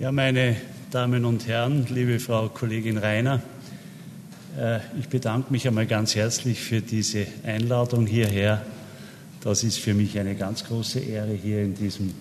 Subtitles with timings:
[0.00, 0.54] Ja, meine
[0.92, 3.42] Damen und Herren, liebe Frau Kollegin Reiner,
[4.56, 8.64] äh, ich bedanke mich einmal ganz herzlich für diese Einladung hierher.
[9.40, 12.14] Das ist für mich eine ganz große Ehre, hier in diesem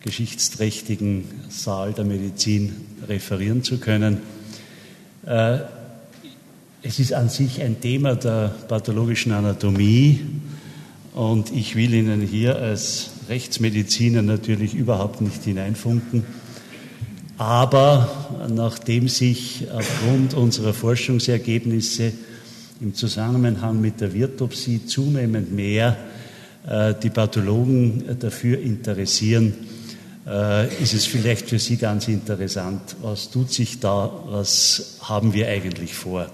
[0.00, 2.74] geschichtsträchtigen Saal der Medizin
[3.06, 4.22] referieren zu können.
[5.26, 5.58] Äh,
[6.82, 10.20] es ist an sich ein Thema der pathologischen Anatomie
[11.12, 16.24] und ich will Ihnen hier als Rechtsmediziner natürlich überhaupt nicht hineinfunken.
[17.38, 18.08] Aber
[18.48, 22.12] nachdem sich aufgrund unserer Forschungsergebnisse
[22.80, 25.96] im Zusammenhang mit der Virtopsie zunehmend mehr
[26.66, 29.54] äh, die Pathologen dafür interessieren,
[30.26, 35.48] äh, ist es vielleicht für Sie ganz interessant, was tut sich da, was haben wir
[35.48, 36.28] eigentlich vor.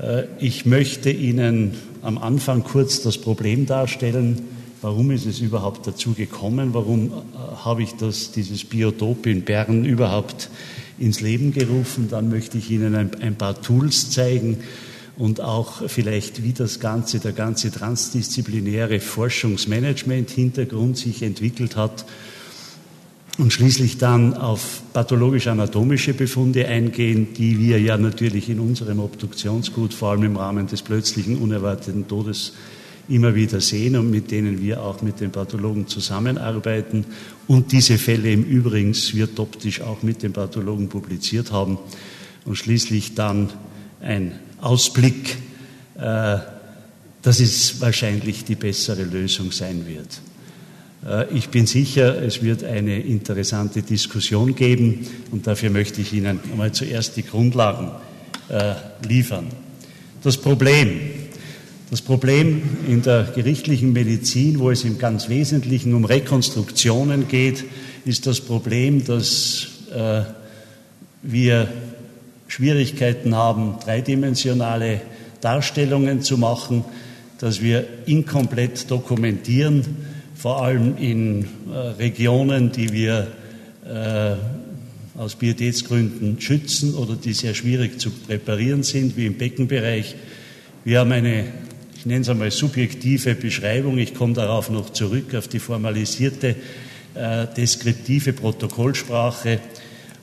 [0.00, 6.12] Äh, ich möchte Ihnen am Anfang kurz das Problem darstellen, warum ist es überhaupt dazu
[6.14, 7.10] gekommen, warum äh,
[7.64, 10.50] habe ich das, dieses Biotop in Bern überhaupt
[10.98, 12.08] ins Leben gerufen.
[12.10, 14.58] Dann möchte ich Ihnen ein, ein paar Tools zeigen
[15.16, 22.04] und auch vielleicht, wie das Ganze, der ganze transdisziplinäre Forschungsmanagement-Hintergrund sich entwickelt hat
[23.36, 30.10] und schließlich dann auf pathologisch-anatomische Befunde eingehen, die wir ja natürlich in unserem Obduktionsgut, vor
[30.10, 32.54] allem im Rahmen des plötzlichen unerwarteten Todes,
[33.08, 37.04] immer wieder sehen und mit denen wir auch mit den Pathologen zusammenarbeiten
[37.46, 41.78] und diese Fälle im Übrigen wird optisch auch mit den Pathologen publiziert haben
[42.44, 43.50] und schließlich dann
[44.00, 45.36] ein Ausblick,
[45.96, 46.38] äh,
[47.22, 50.20] dass es wahrscheinlich die bessere Lösung sein wird.
[51.06, 56.40] Äh, ich bin sicher, es wird eine interessante Diskussion geben und dafür möchte ich Ihnen
[56.50, 57.90] einmal zuerst die Grundlagen
[58.48, 58.74] äh,
[59.06, 59.46] liefern.
[60.22, 61.00] Das Problem,
[61.90, 67.64] das Problem in der gerichtlichen Medizin, wo es im ganz Wesentlichen um Rekonstruktionen geht,
[68.04, 70.22] ist das Problem, dass äh,
[71.22, 71.68] wir
[72.46, 75.00] Schwierigkeiten haben, dreidimensionale
[75.40, 76.84] Darstellungen zu machen,
[77.38, 79.84] dass wir inkomplett dokumentieren,
[80.34, 83.28] vor allem in äh, Regionen, die wir
[83.86, 84.34] äh,
[85.18, 90.14] aus Pietätsgründen schützen oder die sehr schwierig zu präparieren sind, wie im Beckenbereich.
[90.84, 91.44] Wir haben eine,
[91.98, 96.54] ich nenne es einmal subjektive Beschreibung, ich komme darauf noch zurück, auf die formalisierte,
[97.16, 99.58] äh, deskriptive Protokollsprache.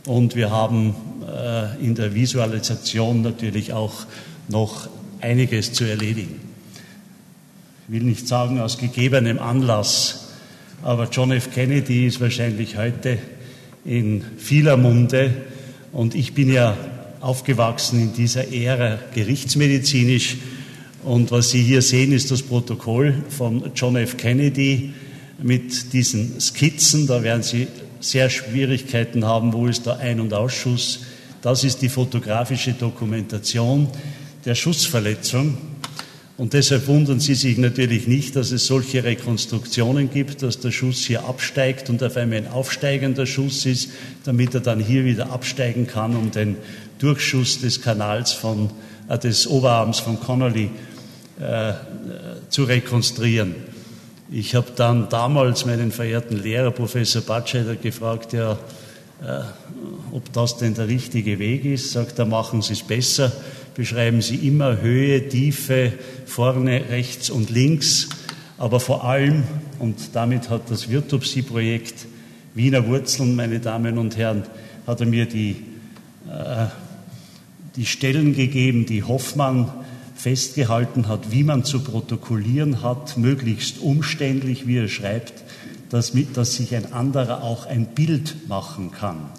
[0.06, 0.96] Und wir haben
[1.28, 4.06] äh, in der Visualisation natürlich auch
[4.47, 4.88] noch
[5.19, 6.40] einiges zu erledigen.
[7.88, 10.30] Ich will nicht sagen aus gegebenem Anlass,
[10.81, 11.53] aber John F.
[11.53, 13.18] Kennedy ist wahrscheinlich heute
[13.84, 15.34] in vieler Munde.
[15.91, 16.78] Und ich bin ja
[17.19, 20.38] aufgewachsen in dieser Ära gerichtsmedizinisch
[21.05, 24.17] und was Sie hier sehen, ist das Protokoll von John F.
[24.17, 24.91] Kennedy
[25.41, 27.05] mit diesen Skizzen.
[27.05, 27.67] Da werden Sie
[27.99, 31.01] sehr Schwierigkeiten haben, wo ist der Ein- und Ausschuss.
[31.43, 33.88] Das ist die fotografische Dokumentation
[34.45, 35.57] der Schussverletzung.
[36.38, 41.05] Und deshalb wundern Sie sich natürlich nicht, dass es solche Rekonstruktionen gibt, dass der Schuss
[41.05, 43.91] hier absteigt und auf einmal ein aufsteigender Schuss ist,
[44.23, 46.57] damit er dann hier wieder absteigen kann, um den
[46.97, 48.72] Durchschuss des Kanals von,
[49.07, 50.72] äh, des Oberarms von Connolly
[51.40, 51.73] äh,
[52.50, 53.56] zu rekonstruieren.
[54.31, 59.41] Ich habe dann damals meinen verehrten Lehrer, Professor Batscheider, gefragt, ja, äh,
[60.12, 61.91] ob das denn der richtige Weg ist.
[61.91, 63.31] Sagt er, machen Sie es besser
[63.75, 65.91] beschreiben Sie immer Höhe, Tiefe,
[66.25, 68.09] vorne, rechts und links,
[68.57, 69.44] aber vor allem,
[69.79, 72.07] und damit hat das Virtopsie-Projekt
[72.53, 74.44] Wiener Wurzeln, meine Damen und Herren,
[74.88, 75.57] hat er mir die,
[76.29, 76.67] äh,
[77.75, 79.69] die Stellen gegeben, die Hoffmann
[80.25, 85.44] festgehalten hat, wie man zu protokollieren hat, möglichst umständlich, wie er schreibt,
[85.91, 89.30] dass, mit, dass sich ein anderer auch ein Bild machen kann.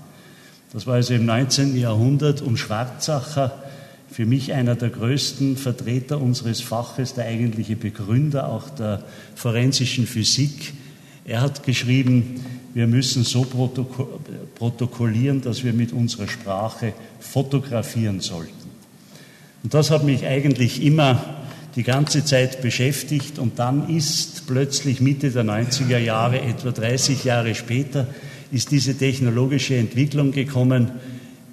[0.72, 1.76] Das war also im 19.
[1.76, 3.64] Jahrhundert und Schwarzacher
[4.12, 9.02] für mich einer der größten Vertreter unseres Faches, der eigentliche Begründer auch der
[9.34, 10.72] forensischen Physik.
[11.24, 12.44] Er hat geschrieben,
[12.74, 13.44] wir müssen so
[14.54, 18.65] protokollieren, dass wir mit unserer Sprache fotografieren sollten.
[19.66, 21.24] Und das hat mich eigentlich immer
[21.74, 27.52] die ganze Zeit beschäftigt und dann ist plötzlich Mitte der 90er Jahre, etwa 30 Jahre
[27.56, 28.06] später,
[28.52, 30.92] ist diese technologische Entwicklung gekommen,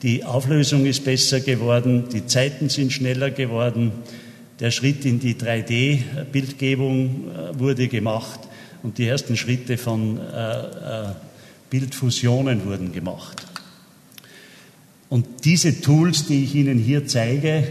[0.04, 3.92] die Auflösung ist besser geworden, die Zeiten sind schneller geworden,
[4.59, 8.42] der Schritt in die 3D-Bildgebung äh, wurde gemacht
[8.83, 11.13] und die ersten Schritte von äh, äh,
[11.71, 13.44] Bildfusionen wurden gemacht.
[15.09, 17.69] Und diese Tools, die ich Ihnen hier zeige,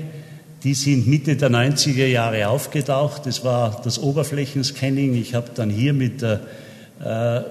[0.64, 3.26] die sind Mitte der 90er Jahre aufgetaucht.
[3.26, 5.14] Das war das Oberflächenscanning.
[5.14, 6.40] Ich habe dann hier mit der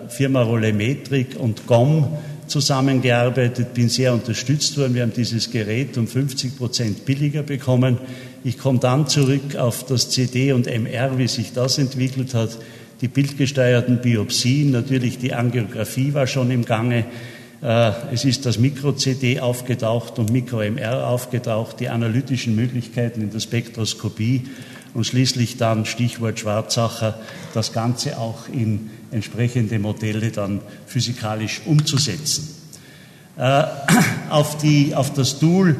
[0.07, 2.17] Firma Rollemetrik und GOM
[2.47, 4.93] zusammengearbeitet, bin sehr unterstützt worden.
[4.93, 7.97] Wir haben dieses Gerät um 50 Prozent billiger bekommen.
[8.43, 12.57] Ich komme dann zurück auf das CD und MR, wie sich das entwickelt hat,
[13.01, 17.05] die bildgesteuerten Biopsien, natürlich die Angiografie war schon im Gange.
[17.61, 24.43] Äh, es ist das Mikro-CD aufgetaucht und Mikro-MR aufgetaucht, die analytischen Möglichkeiten in der Spektroskopie
[24.93, 27.19] und schließlich dann Stichwort Schwarzacher,
[27.53, 32.55] das Ganze auch in entsprechende Modelle dann physikalisch umzusetzen.
[33.37, 33.63] Äh,
[34.29, 35.75] auf, die, auf das Tool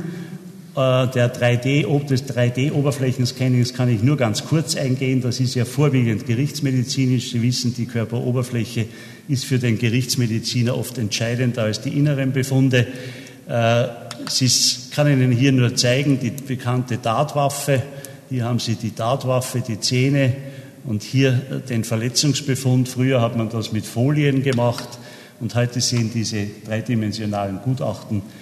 [0.74, 5.22] der 3D, des 3D-Oberflächenscannings kann ich nur ganz kurz eingehen.
[5.22, 7.32] Das ist ja vorwiegend gerichtsmedizinisch.
[7.32, 8.86] Sie wissen, die Körperoberfläche
[9.28, 12.88] ist für den Gerichtsmediziner oft entscheidender als die inneren Befunde.
[13.48, 13.88] Äh,
[14.30, 14.50] Sie
[14.92, 17.82] kann Ihnen hier nur zeigen, die bekannte Tatwaffe.
[18.30, 20.36] Hier haben Sie die Tatwaffe, die Zähne
[20.86, 21.34] und hier
[21.68, 22.88] den Verletzungsbefund.
[22.88, 24.88] Früher hat man das mit Folien gemacht
[25.42, 28.41] und heute sehen diese dreidimensionalen Gutachten äh,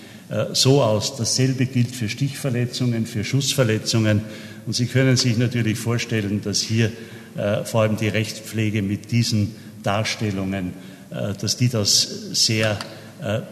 [0.54, 1.16] so aus.
[1.16, 4.22] Dasselbe gilt für Stichverletzungen, für Schussverletzungen.
[4.66, 6.92] Und Sie können sich natürlich vorstellen, dass hier
[7.36, 10.74] äh, vor allem die Rechtspflege mit diesen Darstellungen,
[11.10, 12.02] äh, dass die das
[12.34, 12.78] sehr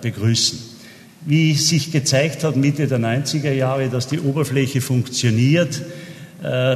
[0.02, 0.58] begrüßen.
[1.26, 5.82] Wie sich gezeigt hat Mitte der 90er Jahre, dass die Oberfläche funktioniert,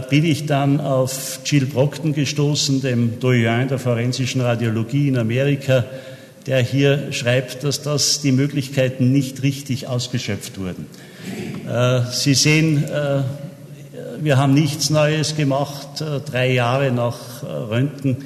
[0.09, 5.85] bin ich dann auf Jill Brockton gestoßen, dem Doyen der forensischen Radiologie in Amerika,
[6.47, 10.87] der hier schreibt, dass das die Möglichkeiten nicht richtig ausgeschöpft wurden.
[11.67, 13.21] Äh, Sie sehen, äh,
[14.19, 16.01] wir haben nichts Neues gemacht.
[16.01, 18.17] Äh, drei Jahre nach Röntgen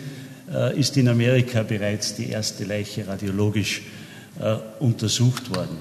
[0.78, 3.82] ist in Amerika bereits die erste Leiche radiologisch
[4.80, 5.78] untersucht worden.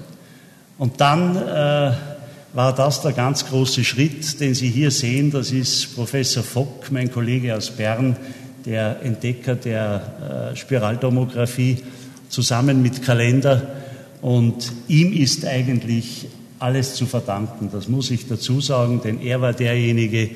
[0.79, 5.29] Und dann war das der ganz große Schritt, den Sie hier sehen.
[5.29, 8.17] Das ist Professor Fock, mein Kollege aus Bern,
[8.65, 11.77] der Entdecker der Spiraltomographie
[12.29, 13.75] zusammen mit Kalender.
[14.21, 16.27] Und ihm ist eigentlich
[16.59, 17.69] alles zu verdanken.
[17.71, 20.29] Das muss ich dazu sagen, denn er war derjenige,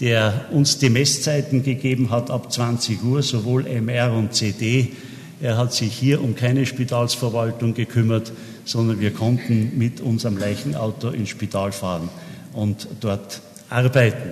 [0.00, 4.92] der uns die Messzeiten gegeben hat ab 20 Uhr, sowohl MR und CD.
[5.40, 8.32] Er hat sich hier um keine Spitalsverwaltung gekümmert,
[8.64, 12.08] sondern wir konnten mit unserem Leichenauto ins Spital fahren
[12.52, 13.40] und dort
[13.70, 14.30] arbeiten.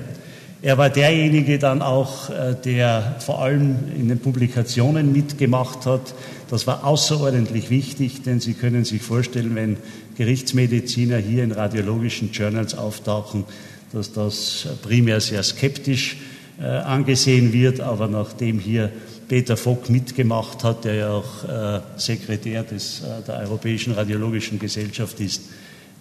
[0.63, 6.15] Er war derjenige dann auch, äh, der vor allem in den Publikationen mitgemacht hat.
[6.49, 9.77] Das war außerordentlich wichtig, denn Sie können sich vorstellen, wenn
[10.17, 13.45] Gerichtsmediziner hier in radiologischen Journals auftauchen,
[13.93, 16.17] dass das primär sehr skeptisch
[16.59, 17.81] äh, angesehen wird.
[17.81, 18.91] Aber nachdem hier
[19.29, 25.43] Peter Fock mitgemacht hat, der ja auch äh, Sekretär des, der Europäischen Radiologischen Gesellschaft ist,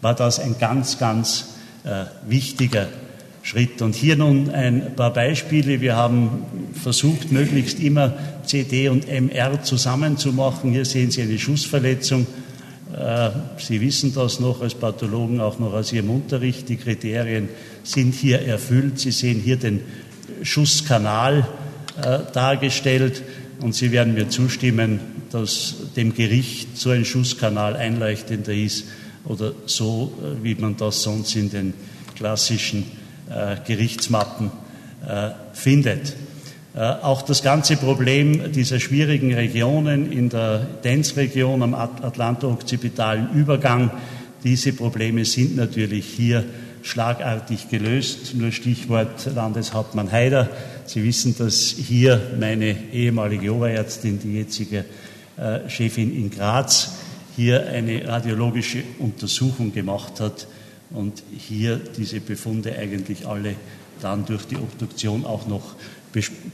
[0.02, 1.46] war das ein ganz, ganz
[2.28, 2.88] wichtiger
[3.46, 3.84] Schritt.
[3.84, 5.80] Und hier nun ein paar Beispiele.
[5.80, 8.14] Wir haben versucht, möglichst immer
[8.44, 10.72] CD und MR zusammenzumachen.
[10.72, 12.26] Hier sehen Sie eine Schussverletzung.
[12.92, 16.70] Äh, Sie wissen das noch als Pathologen, auch noch aus Ihrem Unterricht.
[16.70, 17.50] Die Kriterien
[17.84, 18.98] sind hier erfüllt.
[18.98, 19.82] Sie sehen hier den
[20.42, 21.48] Schusskanal
[22.02, 23.22] äh, dargestellt.
[23.62, 25.00] Und Sie werden mir zustimmen,
[25.30, 28.86] dass dem Gericht so ein Schusskanal einleuchtender ist
[29.24, 31.76] oder so, äh, wie man das sonst in den
[32.16, 33.05] klassischen
[33.66, 34.52] Gerichtsmappen
[35.08, 36.16] äh, findet.
[36.74, 43.92] Äh, auch das ganze Problem dieser schwierigen Regionen in der Denzregion am atlanto-occipitalen Übergang,
[44.44, 46.44] diese Probleme sind natürlich hier
[46.82, 48.34] schlagartig gelöst.
[48.36, 50.50] Nur Stichwort Landeshauptmann Haider.
[50.86, 54.86] Sie wissen, dass hier meine ehemalige Oberärztin, die jetzige
[55.68, 56.94] Chefin in Graz,
[57.36, 60.46] hier eine radiologische Untersuchung gemacht hat
[60.92, 63.56] und hier diese Befunde eigentlich alle
[64.02, 65.76] dann durch die Obduktion auch noch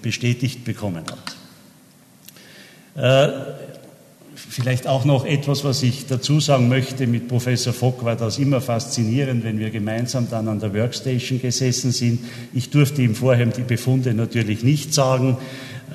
[0.01, 1.35] bestätigt bekommen hat.
[3.29, 3.31] Äh,
[4.35, 7.07] vielleicht auch noch etwas, was ich dazu sagen möchte.
[7.07, 11.91] Mit Professor Fock war das immer faszinierend, wenn wir gemeinsam dann an der Workstation gesessen
[11.91, 12.19] sind.
[12.53, 15.37] Ich durfte ihm vorher die Befunde natürlich nicht sagen.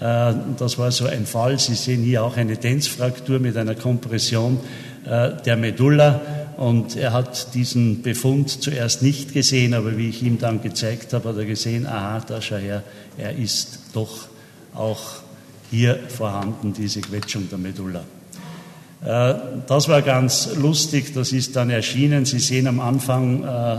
[0.00, 1.58] Äh, das war so ein Fall.
[1.58, 4.60] Sie sehen hier auch eine Denzfraktur mit einer Kompression
[5.04, 6.20] äh, der Medulla.
[6.56, 11.28] Und er hat diesen Befund zuerst nicht gesehen, aber wie ich ihm dann gezeigt habe,
[11.28, 12.82] hat er gesehen, aha, da schau her,
[13.18, 14.28] er ist doch
[14.74, 15.02] auch
[15.70, 18.04] hier vorhanden, diese Quetschung der Medulla.
[19.04, 19.34] Äh,
[19.66, 22.24] das war ganz lustig, das ist dann erschienen.
[22.24, 23.76] Sie sehen am Anfang äh,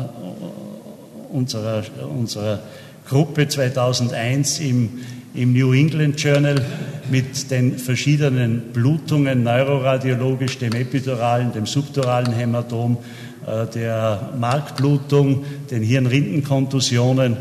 [1.31, 2.59] unserer, unserer
[3.07, 4.99] Gruppe 2001 im,
[5.37, 6.65] im New England Journal
[7.09, 12.97] mit den verschiedenen Blutungen, neuroradiologisch, dem epiduralen, dem subduralen Hämatom,
[13.45, 17.37] äh, der Markblutung, den Hirnrindenkontusionen.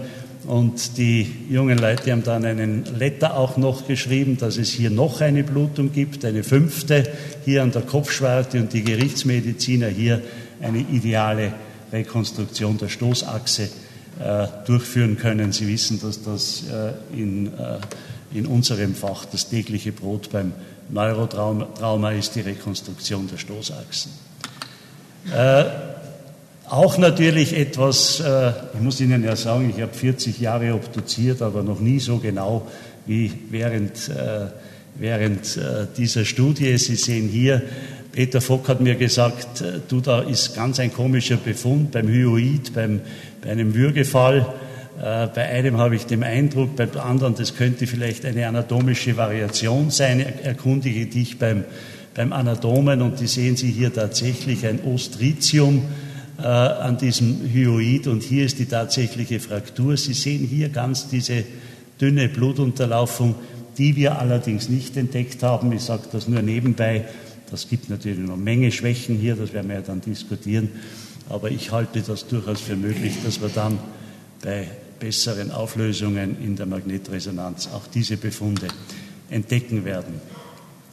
[0.46, 5.20] Und die jungen Leute haben dann einen Letter auch noch geschrieben, dass es hier noch
[5.20, 7.02] eine Blutung gibt, eine fünfte
[7.44, 10.20] hier an der Kopfschwarte und die Gerichtsmediziner hier
[10.60, 11.54] eine ideale
[11.92, 13.68] Rekonstruktion der Stoßachse
[14.66, 15.52] durchführen können.
[15.52, 17.78] Sie wissen, dass das äh, in, äh,
[18.32, 20.52] in unserem Fach das tägliche Brot beim
[20.88, 24.12] Neurotrauma ist, die Rekonstruktion der Stoßachsen.
[25.34, 25.64] Äh,
[26.68, 31.62] auch natürlich etwas, äh, ich muss Ihnen ja sagen, ich habe 40 Jahre obduziert, aber
[31.62, 32.66] noch nie so genau
[33.06, 34.46] wie während, äh,
[34.96, 36.76] während äh, dieser Studie.
[36.78, 37.62] Sie sehen hier,
[38.16, 43.02] Peter Fock hat mir gesagt, du, da ist ganz ein komischer Befund beim Hyoid, beim,
[43.42, 44.54] bei einem Würgefall.
[44.98, 50.24] Bei einem habe ich den Eindruck, beim anderen, das könnte vielleicht eine anatomische Variation sein.
[50.42, 51.64] Erkundige dich beim,
[52.14, 55.82] beim Anatomen und die sehen Sie hier tatsächlich ein Ostritium
[56.38, 59.98] äh, an diesem Hyoid und hier ist die tatsächliche Fraktur.
[59.98, 61.44] Sie sehen hier ganz diese
[62.00, 63.34] dünne Blutunterlaufung,
[63.76, 65.70] die wir allerdings nicht entdeckt haben.
[65.72, 67.04] Ich sage das nur nebenbei.
[67.50, 70.70] Das gibt natürlich noch eine Menge Schwächen hier, das werden wir ja dann diskutieren.
[71.28, 73.78] Aber ich halte das durchaus für möglich, dass wir dann
[74.42, 78.68] bei besseren Auflösungen in der Magnetresonanz auch diese Befunde
[79.30, 80.20] entdecken werden.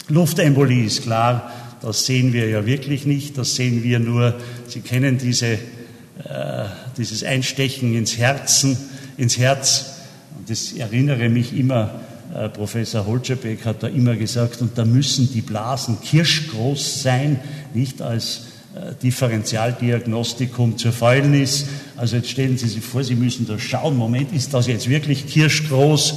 [0.09, 4.35] Luftembolie ist klar, das sehen wir ja wirklich nicht, das sehen wir nur,
[4.67, 5.59] Sie kennen diese, äh,
[6.97, 8.77] dieses Einstechen ins Herzen,
[9.17, 9.97] ins Herz.
[10.37, 12.01] Und das erinnere mich immer,
[12.49, 17.39] Professor Holzerbeck hat da immer gesagt, und da müssen die Blasen kirschgroß sein,
[17.75, 21.67] nicht als äh, Differentialdiagnostikum zur Fäulnis.
[21.95, 25.27] Also jetzt stellen Sie sich vor, Sie müssen da schauen, Moment, ist das jetzt wirklich
[25.27, 26.15] kirschgroß?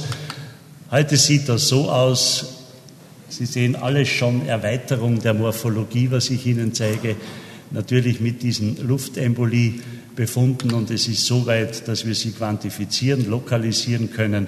[0.89, 2.53] Heute sieht das so aus,
[3.29, 7.15] Sie sehen alles schon Erweiterung der Morphologie, was ich Ihnen zeige,
[7.69, 9.81] natürlich mit diesen Luftembolie
[10.15, 14.47] befunden und es ist so weit, dass wir sie quantifizieren, lokalisieren können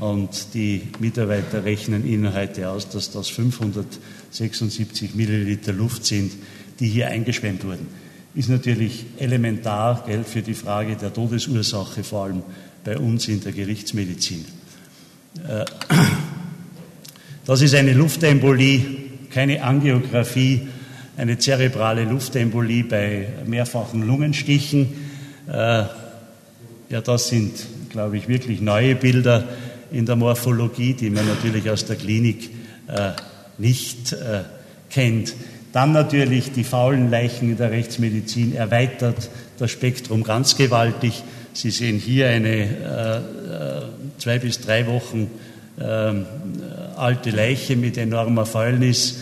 [0.00, 6.32] und die Mitarbeiter rechnen Ihnen heute aus, dass das 576 Milliliter Luft sind,
[6.80, 7.86] die hier eingeschwemmt wurden.
[8.34, 12.42] Ist natürlich elementar gell, für die Frage der Todesursache, vor allem
[12.82, 14.46] bei uns in der Gerichtsmedizin.
[15.46, 15.66] Äh,
[17.44, 18.82] das ist eine Luftembolie,
[19.30, 20.68] keine Angiografie,
[21.18, 24.94] eine zerebrale Luftembolie bei mehrfachen Lungenstichen.
[25.46, 25.84] Äh,
[26.88, 27.52] ja, das sind,
[27.90, 29.46] glaube ich, wirklich neue Bilder
[29.90, 32.50] in der Morphologie, die man natürlich aus der Klinik
[32.86, 33.10] äh,
[33.58, 34.42] nicht äh,
[34.90, 35.34] kennt.
[35.72, 41.22] Dann natürlich die faulen Leichen in der Rechtsmedizin erweitert das Spektrum ganz gewaltig.
[41.52, 43.22] Sie sehen hier eine
[44.18, 45.30] zwei bis drei Wochen
[45.80, 46.26] ähm,
[46.96, 49.18] alte Leiche mit enormer Fäulnis.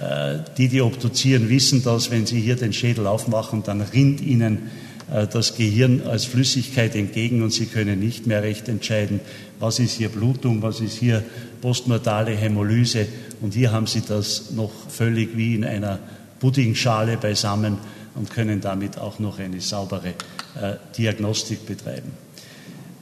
[0.00, 2.10] Äh, die, die obduzieren, wissen das.
[2.10, 4.70] Wenn sie hier den Schädel aufmachen, dann rinnt ihnen
[5.12, 9.20] äh, das Gehirn als Flüssigkeit entgegen und sie können nicht mehr recht entscheiden,
[9.58, 11.22] was ist hier Blutung, was ist hier
[11.60, 13.06] postmortale Hämolyse.
[13.40, 15.98] Und hier haben sie das noch völlig wie in einer
[16.40, 17.78] Puddingschale beisammen
[18.14, 22.12] und können damit auch noch eine saubere äh, Diagnostik betreiben.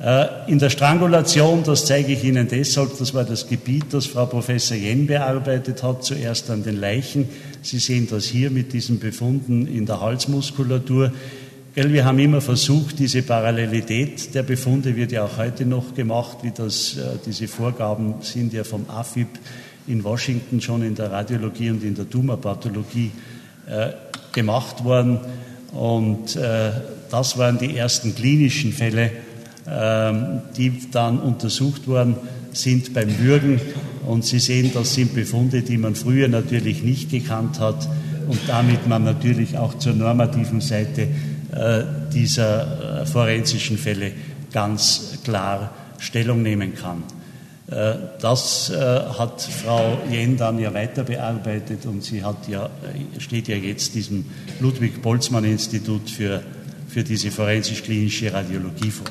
[0.01, 4.27] Äh, in der Strangulation, das zeige ich Ihnen deshalb, das war das Gebiet, das Frau
[4.27, 7.29] Professor Jen bearbeitet hat, zuerst an den Leichen.
[7.63, 11.13] Sie sehen das hier mit diesen Befunden in der Halsmuskulatur.
[11.77, 16.53] Wir haben immer versucht, diese Parallelität der Befunde wird ja auch heute noch gemacht, wie
[16.53, 19.27] das, äh, diese Vorgaben sind ja vom AFIB
[19.89, 23.11] in Washington schon in der Radiologie und in der Tumorpathologie
[23.69, 23.89] äh,
[24.33, 25.19] gemacht worden.
[25.73, 29.11] Und das waren die ersten klinischen Fälle,
[29.69, 32.15] ähm, die dann untersucht worden
[32.53, 33.61] sind beim Würgen.
[34.07, 37.89] Und Sie sehen, das sind Befunde, die man früher natürlich nicht gekannt hat
[38.29, 41.34] und damit man natürlich auch zur normativen Seite äh,
[42.13, 44.13] dieser äh, forensischen Fälle
[44.53, 47.03] ganz klar Stellung nehmen kann.
[47.71, 52.71] Äh, das hat Frau Jen dann ja weiter bearbeitet und sie hat ja,
[53.19, 54.25] steht ja jetzt diesem
[54.61, 56.43] Ludwig-Boltzmann-Institut für,
[56.89, 59.07] für diese forensisch-klinische Radiologie vor.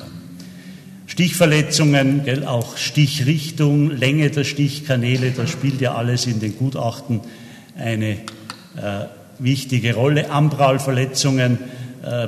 [1.06, 7.20] Stichverletzungen, gell, auch Stichrichtung, Länge der Stichkanäle, das spielt ja alles in den Gutachten
[7.76, 9.06] eine äh,
[9.38, 10.30] wichtige Rolle.
[10.30, 11.58] Ambralverletzungen äh,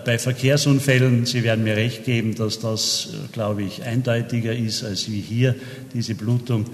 [0.04, 5.10] bei Verkehrsunfällen, Sie werden mir recht geben, dass das, äh, glaube ich, eindeutiger ist als
[5.10, 5.54] wie hier
[5.92, 6.64] diese Blutung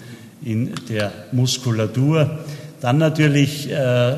[0.44, 2.38] in der Muskulatur.
[2.80, 4.16] Dann natürlich äh,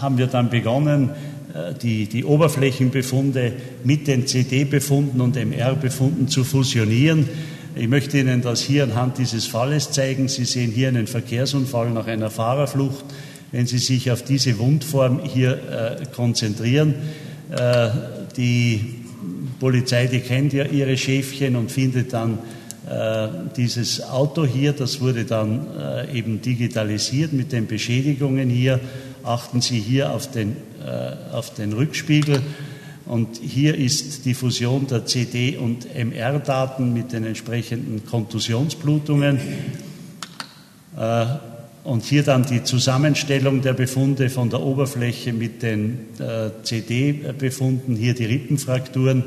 [0.00, 1.10] haben wir dann begonnen,
[1.54, 3.52] äh, die, die Oberflächenbefunde
[3.84, 7.28] mit den CD-Befunden und MR-Befunden zu fusionieren.
[7.74, 10.28] Ich möchte Ihnen das hier anhand dieses Falles zeigen.
[10.28, 13.04] Sie sehen hier einen Verkehrsunfall nach einer Fahrerflucht.
[13.52, 15.52] Wenn Sie sich auf diese Wundform hier
[16.00, 16.94] äh, konzentrieren,
[17.50, 17.88] äh,
[18.36, 18.96] die
[19.60, 22.38] Polizei, die kennt ja ihre Schäfchen und findet dann
[22.88, 28.80] äh, dieses Auto hier, das wurde dann äh, eben digitalisiert mit den Beschädigungen hier.
[29.22, 30.56] Achten Sie hier auf den,
[31.32, 32.40] auf den Rückspiegel.
[33.06, 39.40] Und hier ist die Fusion der CD- und MR-Daten mit den entsprechenden Kontusionsblutungen.
[41.86, 46.00] Und hier dann die Zusammenstellung der Befunde von der Oberfläche mit den
[46.64, 49.22] CD-Befunden, hier die Rippenfrakturen.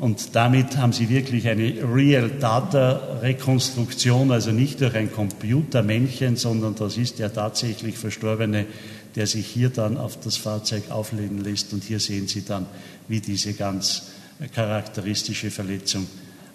[0.00, 7.20] Und damit haben Sie wirklich eine Real-Data-Rekonstruktion, also nicht durch ein Computermännchen, sondern das ist
[7.20, 8.66] der tatsächlich Verstorbene,
[9.14, 11.72] der sich hier dann auf das Fahrzeug auflegen lässt.
[11.72, 12.66] Und hier sehen Sie dann,
[13.06, 14.08] wie diese ganz
[14.52, 16.08] charakteristische Verletzung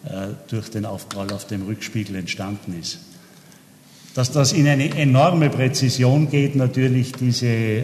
[0.03, 2.99] äh, durch den Aufprall auf dem Rückspiegel entstanden ist.
[4.17, 7.83] Dass das in eine enorme Präzision geht, natürlich diese äh,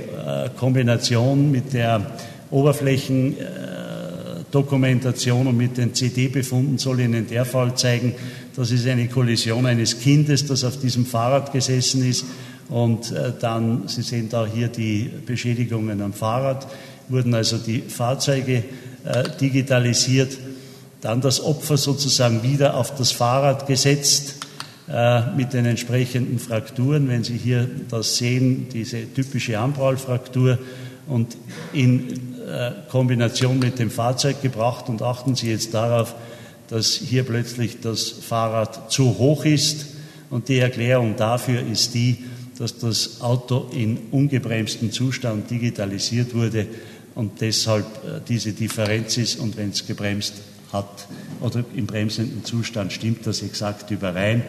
[0.58, 2.02] Kombination mit der
[2.50, 3.44] Oberflächen äh,
[4.50, 8.16] Dokumentation und mit den CD-Befunden soll Ihnen der Fall zeigen,
[8.56, 12.25] das ist eine Kollision eines Kindes, das auf diesem Fahrrad gesessen ist.
[12.68, 16.66] Und äh, dann, Sie sehen da hier die Beschädigungen am Fahrrad,
[17.10, 18.63] wurden also die Fahrzeuge
[19.06, 20.36] äh, digitalisiert,
[21.00, 24.33] dann das Opfer sozusagen wieder auf das Fahrrad gesetzt
[25.38, 27.08] mit den entsprechenden Frakturen.
[27.08, 30.60] Wenn Sie hier das sehen, diese typische Anprallfraktur
[31.08, 31.38] und
[31.72, 36.16] in äh, Kombination mit dem Fahrzeug gebracht und achten Sie jetzt darauf,
[36.68, 39.88] dass hier plötzlich das Fahrrad zu hoch ist.
[40.30, 42.25] Und die Erklärung dafür ist die,
[42.58, 46.68] dass das Auto in ungebremstem Zustand digitalisiert wurde
[47.16, 49.40] und deshalb äh, diese Differenz ist.
[49.40, 50.36] Und wenn es gebremst
[50.72, 51.08] hat
[51.42, 54.44] oder im bremsenden Zustand, stimmt das exakt überein.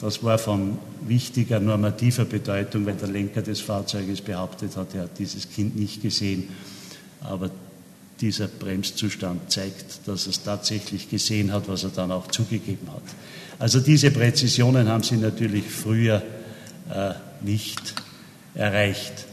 [0.00, 5.18] Das war von wichtiger normativer Bedeutung, weil der Lenker des Fahrzeuges behauptet hat, er hat
[5.18, 6.48] dieses Kind nicht gesehen.
[7.20, 7.50] Aber
[8.20, 13.02] dieser Bremszustand zeigt, dass er es tatsächlich gesehen hat, was er dann auch zugegeben hat.
[13.58, 16.22] Also diese Präzisionen haben Sie natürlich früher
[16.92, 17.94] äh, nicht
[18.54, 19.26] erreicht.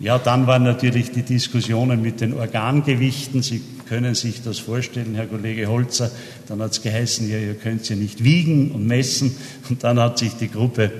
[0.00, 3.42] Ja, dann waren natürlich die Diskussionen mit den Organgewichten.
[3.42, 6.10] Sie können sich das vorstellen, Herr Kollege Holzer.
[6.46, 9.34] Dann hat es geheißen, ja, ihr könnt sie nicht wiegen und messen.
[9.68, 10.92] Und dann hat sich die Gruppe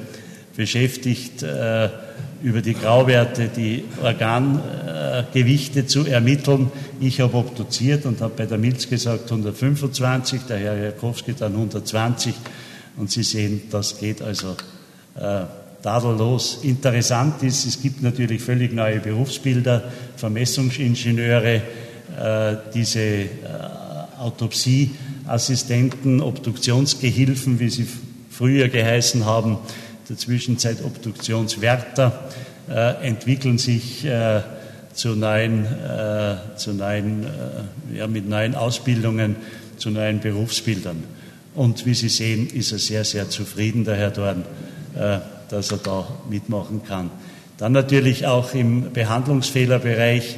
[0.56, 1.90] beschäftigt, äh,
[2.42, 6.72] über die Grauwerte die Organgewichte zu ermitteln.
[7.00, 12.34] Ich habe obduziert und habe bei der Milz gesagt 125, der Herr Jakowski dann 120
[12.96, 14.56] und Sie sehen, das geht also
[15.14, 15.44] äh,
[15.82, 16.60] tadellos.
[16.62, 19.84] Interessant ist, es gibt natürlich völlig neue Berufsbilder,
[20.16, 21.62] Vermessungsingenieure,
[22.18, 23.28] äh, diese äh,
[24.18, 27.86] Autopsieassistenten, Obduktionsgehilfen, wie sie
[28.30, 29.58] früher geheißen haben,
[30.08, 32.28] der Zwischenzeit Obduktionswärter,
[32.68, 34.04] äh, entwickeln sich
[34.94, 35.66] zu neuen,
[36.56, 37.26] zu neuen
[37.94, 39.36] ja, mit neuen Ausbildungen,
[39.76, 41.04] zu neuen Berufsbildern.
[41.54, 44.44] Und wie Sie sehen, ist er sehr, sehr zufrieden, der Herr Dorn,
[45.48, 47.10] dass er da mitmachen kann.
[47.56, 50.36] Dann natürlich auch im Behandlungsfehlerbereich.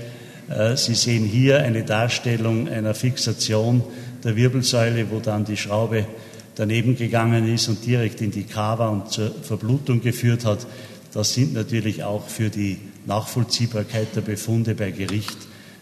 [0.48, 3.82] Äh, Sie sehen hier eine Darstellung einer Fixation
[4.24, 6.06] der Wirbelsäule, wo dann die Schraube
[6.54, 10.66] daneben gegangen ist und direkt in die Kava und zur Verblutung geführt hat.
[11.12, 15.36] Das sind natürlich auch für die Nachvollziehbarkeit der Befunde bei Gericht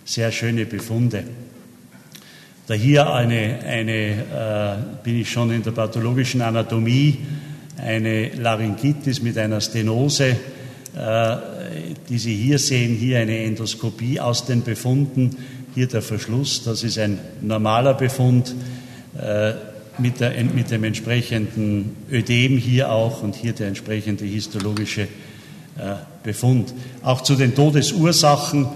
[0.04, 1.24] sehr schöne Befunde.
[2.66, 7.18] Da hier eine, eine äh, bin ich schon in der pathologischen Anatomie,
[7.78, 10.36] eine Laryngitis mit einer Stenose,
[10.96, 11.36] äh,
[12.08, 15.36] die Sie hier sehen, hier eine Endoskopie aus den Befunden,
[15.74, 18.54] hier der Verschluss, das ist ein normaler Befund.
[19.20, 19.52] Äh,
[20.00, 25.06] mit, der, mit dem entsprechenden Ödem hier auch und hier der entsprechende histologische äh,
[26.22, 26.72] Befund.
[27.02, 28.68] Auch zu den Todesursachen,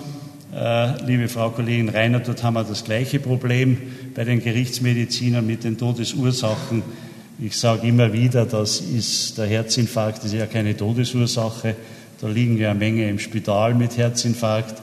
[1.07, 3.79] liebe Frau Kollegin Reiner, dort haben wir das gleiche Problem
[4.15, 6.83] bei den Gerichtsmedizinern mit den Todesursachen.
[7.45, 11.75] Ich sage immer wieder, das ist der Herzinfarkt, ist ja keine Todesursache.
[12.21, 14.81] Da liegen ja eine Menge im Spital mit Herzinfarkt.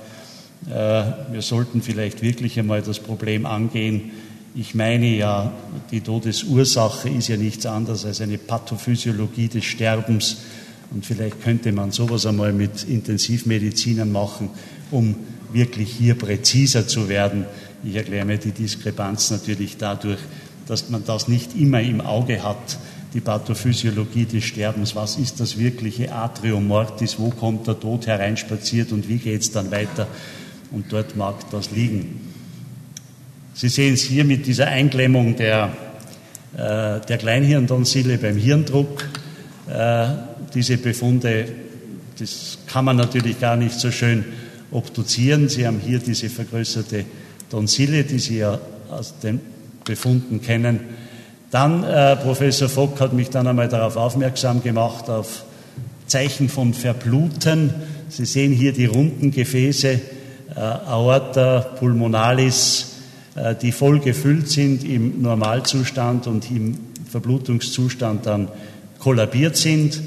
[0.70, 0.74] Äh,
[1.32, 4.12] wir sollten vielleicht wirklich einmal das Problem angehen,
[4.56, 5.54] ich meine ja,
[5.92, 10.40] die Todesursache ist ja nichts anderes als eine Pathophysiologie des Sterbens.
[10.92, 14.50] Und vielleicht könnte man sowas einmal mit Intensivmedizinern machen,
[14.92, 15.16] um
[15.54, 17.46] wirklich hier präziser zu werden.
[17.86, 20.20] Ich erkläre mir die Diskrepanz natürlich dadurch,
[20.70, 22.78] dass man das nicht immer im Auge hat,
[23.16, 24.96] die Pathophysiologie des Sterbens.
[24.96, 27.18] Was ist das wirkliche Atrium mortis?
[27.18, 30.08] Wo kommt der Tod hereinspaziert und wie geht es dann weiter?
[30.72, 32.22] Und dort mag das liegen.
[33.56, 35.72] Sie sehen es hier mit dieser Einklemmung der,
[36.54, 39.10] äh, der Kleinhirntonsille beim Hirndruck.
[39.68, 40.08] Äh,
[40.54, 41.48] diese Befunde,
[42.20, 44.24] das kann man natürlich gar nicht so schön
[44.70, 45.50] obduzieren.
[45.50, 47.06] Sie haben hier diese vergrößerte
[47.50, 48.60] Tonsille, die Sie ja
[48.92, 49.42] aus den
[49.90, 50.82] Befunden kennen.
[51.50, 55.46] Dann, äh, Professor Fock hat mich dann einmal darauf aufmerksam gemacht, auf
[56.06, 57.74] Zeichen von Verbluten.
[58.08, 62.98] Sie sehen hier die runden Gefäße, äh, Aorta, Pulmonalis,
[63.34, 66.78] äh, die voll gefüllt sind im Normalzustand und im
[67.10, 68.50] Verblutungszustand dann
[69.00, 70.04] kollabiert sind.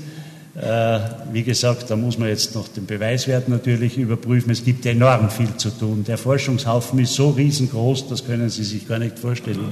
[0.54, 0.98] Äh,
[1.32, 4.50] wie gesagt, da muss man jetzt noch den Beweiswert natürlich überprüfen.
[4.50, 6.04] Es gibt enorm viel zu tun.
[6.04, 9.70] Der Forschungshaufen ist so riesengroß, das können Sie sich gar nicht vorstellen.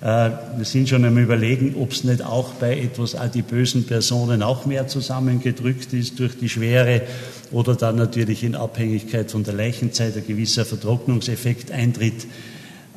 [0.00, 4.66] Äh, wir sind schon am Überlegen, ob es nicht auch bei etwas adipösen Personen auch
[4.66, 7.02] mehr zusammengedrückt ist durch die Schwere
[7.52, 12.26] oder dann natürlich in Abhängigkeit von der Leichenzeit ein gewisser Vertrocknungseffekt eintritt.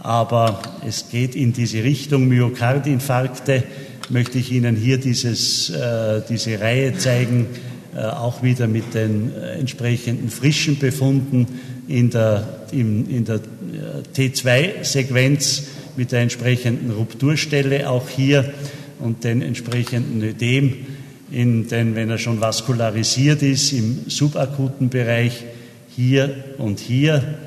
[0.01, 3.63] Aber es geht in diese Richtung Myokardinfarkte
[4.11, 7.47] möchte ich Ihnen hier dieses, äh, diese Reihe zeigen,
[7.95, 11.47] äh, auch wieder mit den äh, entsprechenden frischen Befunden
[11.87, 13.39] in der, der äh,
[14.15, 15.63] T2-Sequenz
[15.97, 18.53] mit der entsprechenden Rupturstelle auch hier
[18.99, 20.73] und den entsprechenden Ödem,
[21.31, 25.43] in den, wenn er schon vaskularisiert ist, im subakuten Bereich
[25.95, 27.39] hier und hier.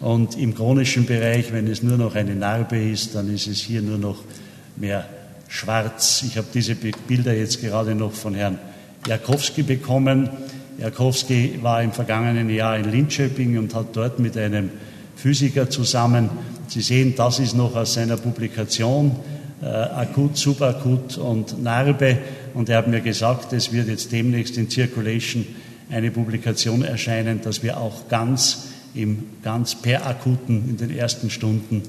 [0.00, 3.82] Und im chronischen Bereich, wenn es nur noch eine Narbe ist, dann ist es hier
[3.82, 4.24] nur noch
[4.76, 5.06] mehr
[5.52, 6.24] schwarz.
[6.26, 8.58] Ich habe diese Bilder jetzt gerade noch von Herrn
[9.06, 10.30] Jakowski bekommen.
[10.78, 14.70] Jakowski war im vergangenen Jahr in Linköping und hat dort mit einem
[15.14, 16.30] Physiker zusammen,
[16.68, 19.14] Sie sehen, das ist noch aus seiner Publikation,
[19.60, 22.16] äh, akut, subakut und Narbe.
[22.54, 25.44] Und er hat mir gesagt, es wird jetzt demnächst in Circulation
[25.90, 31.82] eine Publikation erscheinen, dass wir auch ganz im ganz per akuten in den ersten Stunden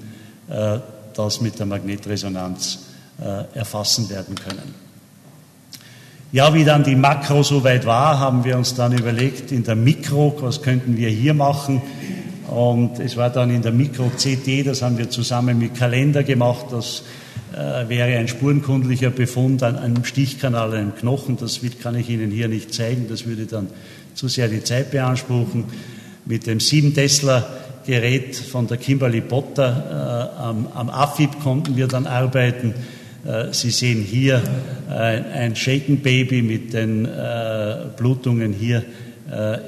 [0.50, 0.80] äh,
[1.16, 2.80] das mit der Magnetresonanz
[3.54, 4.74] erfassen werden können.
[6.34, 10.36] Ja, wie dann die Makro soweit war, haben wir uns dann überlegt, in der Mikro,
[10.40, 11.82] was könnten wir hier machen?
[12.48, 17.04] Und es war dann in der Mikro-CT, das haben wir zusammen mit Kalender gemacht, das
[17.54, 21.38] äh, wäre ein spurenkundlicher Befund an einem Stichkanal, einem Knochen.
[21.38, 23.68] Das kann ich Ihnen hier nicht zeigen, das würde dann
[24.16, 25.66] zu sehr die Zeit beanspruchen.
[26.26, 27.46] Mit dem 7 Tesla
[27.86, 32.74] Gerät von der Kimberly Potter äh, am, am AFIB konnten wir dann arbeiten.
[33.26, 34.42] Äh, Sie sehen hier
[34.90, 38.84] äh, ein Shaken Baby mit den äh, Blutungen hier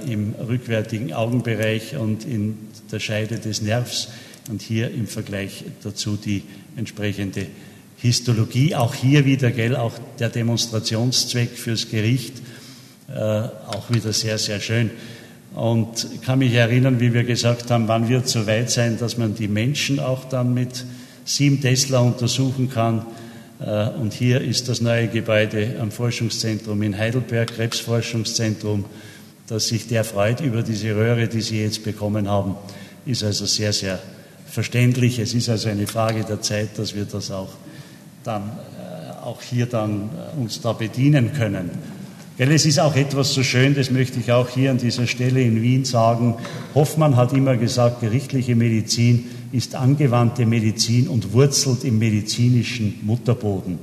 [0.05, 2.57] im rückwärtigen Augenbereich und in
[2.91, 4.09] der Scheide des Nervs
[4.47, 6.43] und hier im Vergleich dazu die
[6.75, 7.47] entsprechende
[7.97, 8.75] Histologie.
[8.75, 12.33] Auch hier wieder, gell, auch der Demonstrationszweck fürs Gericht,
[13.07, 14.91] auch wieder sehr, sehr schön.
[15.55, 19.17] Und kann mich erinnern, wie wir gesagt haben, wann wird es so weit sein, dass
[19.17, 20.85] man die Menschen auch dann mit
[21.23, 23.05] 7 Tesla untersuchen kann.
[23.59, 28.85] Äh, und hier ist das neue Gebäude am Forschungszentrum in Heidelberg, Krebsforschungszentrum,
[29.47, 32.55] das sich der freut über diese Röhre, die Sie jetzt bekommen haben,
[33.05, 33.99] ist also sehr, sehr
[34.47, 35.19] verständlich.
[35.19, 37.49] Es ist also eine Frage der Zeit, dass wir das auch
[38.23, 41.69] dann äh, auch hier dann äh, uns da bedienen können.
[42.37, 45.61] Es ist auch etwas so schön, das möchte ich auch hier an dieser Stelle in
[45.61, 46.35] Wien sagen.
[46.73, 53.79] Hoffmann hat immer gesagt, gerichtliche Medizin ist angewandte Medizin und wurzelt im medizinischen Mutterboden.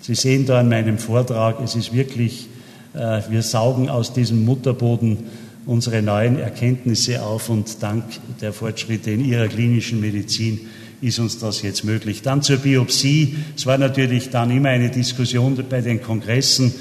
[0.00, 2.48] Sie sehen da in meinem Vortrag, es ist wirklich,
[2.94, 5.18] äh, wir saugen aus diesem Mutterboden
[5.66, 8.04] unsere neuen Erkenntnisse auf und dank
[8.40, 10.60] der Fortschritte in Ihrer klinischen Medizin
[11.00, 12.22] ist uns das jetzt möglich.
[12.22, 13.36] Dann zur Biopsie.
[13.56, 16.72] Es war natürlich dann immer eine Diskussion bei den Kongressen,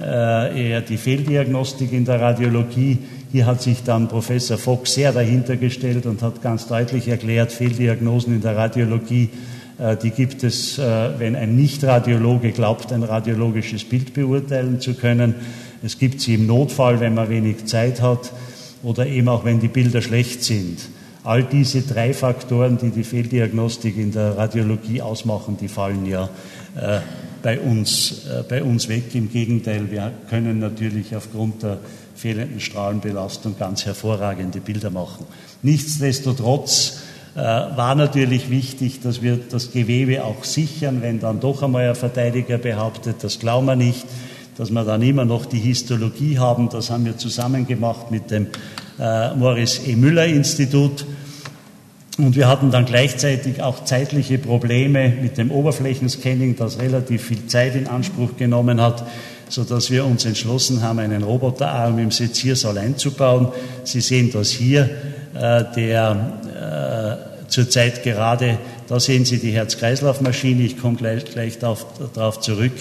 [0.00, 2.98] äh, eher die Fehldiagnostik in der Radiologie.
[3.30, 8.34] Hier hat sich dann Professor Fox sehr dahinter gestellt und hat ganz deutlich erklärt, Fehldiagnosen
[8.34, 9.28] in der Radiologie,
[9.78, 15.34] äh, die gibt es, äh, wenn ein Nicht-Radiologe glaubt, ein radiologisches Bild beurteilen zu können.
[15.82, 18.32] Es gibt sie im Notfall, wenn man wenig Zeit hat
[18.82, 20.78] oder eben auch, wenn die Bilder schlecht sind.
[21.22, 26.30] All diese drei Faktoren, die die Fehldiagnostik in der Radiologie ausmachen, die fallen ja
[26.80, 27.00] äh,
[27.42, 29.14] bei, uns, äh, bei uns weg.
[29.14, 31.78] Im Gegenteil, wir können natürlich aufgrund der
[32.18, 35.24] fehlenden Strahlenbelastung ganz hervorragende Bilder machen.
[35.62, 36.98] Nichtsdestotrotz
[37.34, 41.94] äh, war natürlich wichtig, dass wir das Gewebe auch sichern, wenn dann doch einmal ein
[41.94, 44.06] Verteidiger behauptet, das glauben wir nicht,
[44.56, 46.68] dass wir dann immer noch die Histologie haben.
[46.68, 48.48] Das haben wir zusammen gemacht mit dem
[48.98, 49.94] äh, Morris E.
[49.94, 51.06] Müller Institut.
[52.18, 57.76] Und wir hatten dann gleichzeitig auch zeitliche Probleme mit dem Oberflächenscanning, das relativ viel Zeit
[57.76, 59.06] in Anspruch genommen hat,
[59.48, 63.48] so dass wir uns entschlossen haben, einen Roboterarm im Seziersaal einzubauen.
[63.84, 64.88] Sie sehen das hier,
[65.34, 68.58] äh, der äh, zurzeit gerade,
[68.88, 72.72] da sehen Sie die Herz-Kreislauf-Maschine, ich komme gleich, gleich darauf zurück,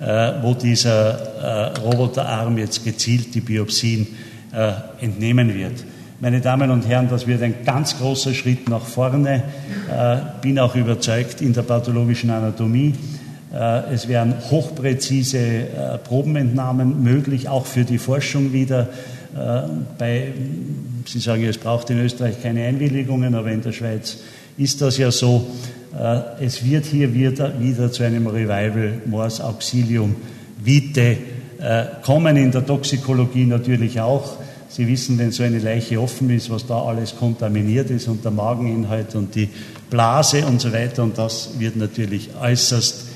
[0.00, 4.06] äh, wo dieser äh, Roboterarm jetzt gezielt die Biopsien
[4.52, 4.72] äh,
[5.04, 5.84] entnehmen wird.
[6.20, 9.42] Meine Damen und Herren, das wird ein ganz großer Schritt nach vorne.
[10.42, 12.92] Bin auch überzeugt in der pathologischen Anatomie.
[13.52, 18.88] Äh, es wären hochpräzise äh, Probenentnahmen möglich, auch für die Forschung wieder.
[19.34, 19.62] Äh,
[19.98, 20.32] bei,
[21.06, 24.18] Sie sagen, es braucht in Österreich keine Einwilligungen, aber in der Schweiz
[24.56, 25.46] ist das ja so.
[26.38, 30.14] Es wird hier wieder, zu einem Revival Mors Auxilium
[30.62, 31.16] Vitae
[32.02, 34.36] kommen, in der Toxikologie natürlich auch.
[34.68, 38.30] Sie wissen, wenn so eine Leiche offen ist, was da alles kontaminiert ist und der
[38.30, 39.48] Mageninhalt und die
[39.88, 41.02] Blase und so weiter.
[41.02, 43.09] Und das wird natürlich äußerst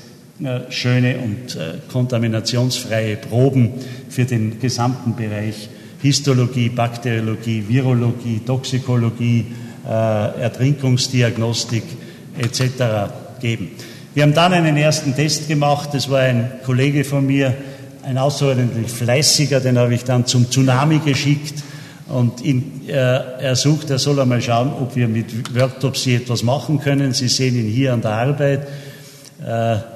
[0.69, 3.71] schöne und äh, kontaminationsfreie Proben
[4.09, 5.69] für den gesamten Bereich
[6.01, 9.45] Histologie, Bakteriologie, Virologie, Toxikologie,
[9.87, 11.83] äh, Ertrinkungsdiagnostik
[12.37, 12.61] etc.
[13.39, 13.71] geben.
[14.13, 15.89] Wir haben dann einen ersten Test gemacht.
[15.93, 17.53] Das war ein Kollege von mir,
[18.03, 21.63] ein außerordentlich fleißiger, den habe ich dann zum Tsunami geschickt
[22.07, 27.13] und ihn äh, ersucht, er soll einmal schauen, ob wir mit Worktopsy etwas machen können.
[27.13, 28.67] Sie sehen ihn hier an der Arbeit.
[29.43, 29.94] Äh,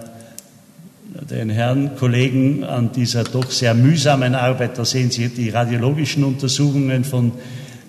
[1.28, 4.78] den Herrn Kollegen an dieser doch sehr mühsamen Arbeit.
[4.78, 7.34] Da sehen Sie die radiologischen Untersuchungen von,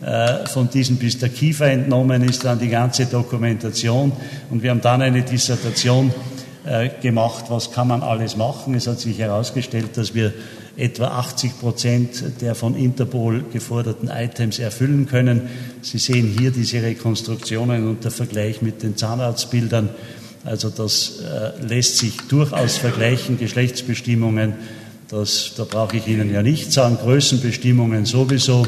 [0.03, 4.12] äh, von diesem, bis der Kiefer entnommen ist, dann die ganze Dokumentation.
[4.51, 6.12] Und wir haben dann eine Dissertation
[6.64, 8.75] äh, gemacht, was kann man alles machen.
[8.75, 10.33] Es hat sich herausgestellt, dass wir
[10.77, 15.43] etwa 80 Prozent der von Interpol geforderten Items erfüllen können.
[15.83, 19.90] Sie sehen hier diese Rekonstruktionen und der Vergleich mit den Zahnarztbildern.
[20.44, 24.55] Also das äh, lässt sich durchaus vergleichen, Geschlechtsbestimmungen,
[25.11, 28.66] das, da brauche ich Ihnen ja nicht sagen, Größenbestimmungen sowieso.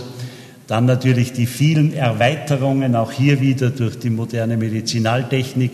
[0.67, 5.73] Dann natürlich die vielen Erweiterungen, auch hier wieder durch die moderne Medizinaltechnik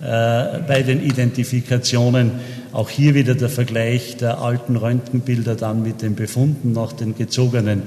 [0.00, 2.32] äh, bei den Identifikationen.
[2.72, 7.82] Auch hier wieder der Vergleich der alten Röntgenbilder dann mit den Befunden nach den gezogenen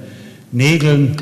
[0.52, 1.16] Nägeln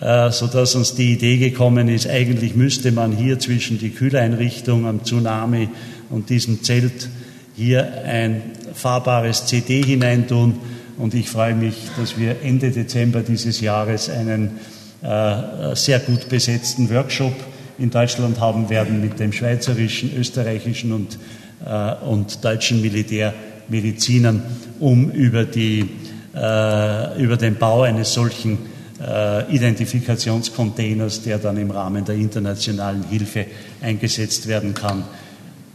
[0.00, 5.68] sodass uns die Idee gekommen ist, eigentlich müsste man hier zwischen die Kühleinrichtung am Tsunami
[6.10, 7.08] und diesem Zelt
[7.56, 8.42] hier ein
[8.74, 10.54] fahrbares CD hineintun.
[10.96, 14.58] Und ich freue mich, dass wir Ende Dezember dieses Jahres einen
[15.02, 17.34] äh, sehr gut besetzten Workshop
[17.78, 21.18] in Deutschland haben werden mit dem schweizerischen, österreichischen und,
[21.64, 24.42] äh, und deutschen Militärmedizinern,
[24.80, 25.88] um über, die,
[26.34, 28.58] äh, über den Bau eines solchen
[29.00, 33.46] äh, Identifikationscontainers, der dann im Rahmen der internationalen Hilfe
[33.80, 35.04] eingesetzt werden kann,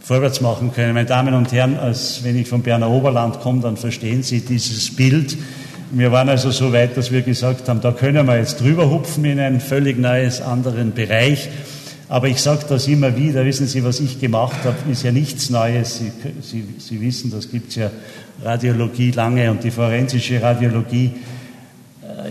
[0.00, 0.94] vorwärts machen können.
[0.94, 4.94] Meine Damen und Herren, als wenn ich vom Berner Oberland komme, dann verstehen Sie dieses
[4.94, 5.36] Bild.
[5.90, 9.24] Wir waren also so weit, dass wir gesagt haben, da können wir jetzt drüber hupfen
[9.24, 11.48] in einen völlig neues anderen Bereich.
[12.08, 15.48] Aber ich sage das immer wieder, wissen Sie, was ich gemacht habe, ist ja nichts
[15.48, 15.98] Neues.
[15.98, 17.90] Sie, Sie, Sie wissen, das gibt es ja
[18.42, 21.12] Radiologie lange und die forensische Radiologie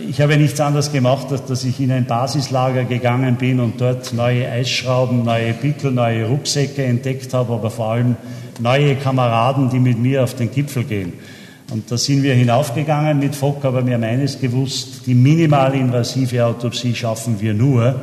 [0.09, 4.13] ich habe nichts anderes gemacht, als dass ich in ein Basislager gegangen bin und dort
[4.13, 8.15] neue Eisschrauben, neue Pickel, neue Rucksäcke entdeckt habe, aber vor allem
[8.59, 11.13] neue Kameraden, die mit mir auf den Gipfel gehen.
[11.71, 16.93] Und da sind wir hinaufgegangen mit Fock, aber wir haben eines gewusst, die minimalinvasive Autopsie
[16.93, 18.01] schaffen wir nur,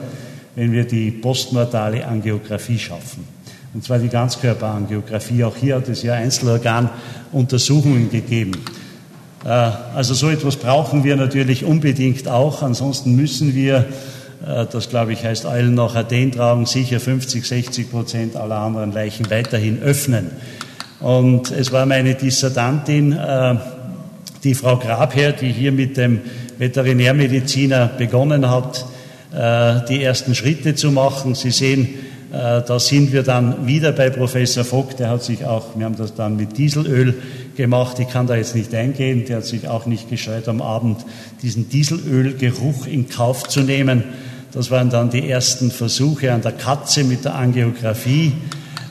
[0.56, 3.24] wenn wir die postmortale Angiografie schaffen.
[3.72, 5.44] Und zwar die Ganzkörperangiographie.
[5.44, 8.52] Auch hier hat es ja Einzelorganuntersuchungen gegeben.
[9.44, 9.48] Äh,
[9.94, 12.62] also so etwas brauchen wir natürlich unbedingt auch.
[12.62, 13.87] Ansonsten müssen wir,
[14.46, 18.92] äh, das glaube ich heißt Eulen nach Athen tragen, sicher 50, 60 Prozent aller anderen
[18.92, 20.31] Leichen weiterhin öffnen.
[21.00, 23.57] Und es war meine Dissertantin, äh,
[24.44, 26.20] die Frau Grabherr, die hier mit dem
[26.59, 28.87] Veterinärmediziner begonnen hat,
[29.33, 31.35] die ersten Schritte zu machen.
[31.35, 31.88] Sie sehen,
[32.31, 36.14] da sind wir dann wieder bei Professor Vogt, der hat sich auch, wir haben das
[36.14, 37.14] dann mit Dieselöl
[37.60, 37.98] gemacht.
[37.98, 39.26] Ich kann da jetzt nicht eingehen.
[39.26, 41.04] Der hat sich auch nicht gescheut, am Abend
[41.42, 44.04] diesen Dieselölgeruch in Kauf zu nehmen.
[44.52, 48.32] Das waren dann die ersten Versuche an der Katze mit der Angiografie.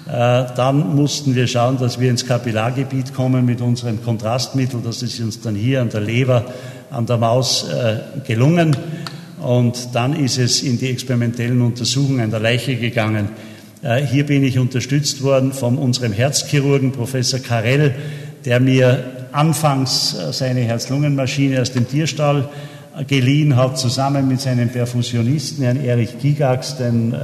[0.08, 4.82] Äh, dann mussten wir schauen, dass wir ins Kapillargebiet kommen mit unserem Kontrastmittel.
[4.84, 6.46] Das ist uns dann hier an der Leber,
[6.92, 8.76] an der Maus äh, gelungen.
[9.42, 13.30] Und dann ist es in die experimentellen Untersuchungen an der Leiche gegangen.
[13.82, 17.96] Äh, hier bin ich unterstützt worden von unserem Herzchirurgen, Professor Karel,
[18.46, 22.50] der mir anfangs äh, seine Herz-Lungen-Maschine aus dem Tierstall
[22.98, 27.18] äh, geliehen hat, zusammen mit seinem Perfusionisten, Herrn Erich Gigax, den, äh,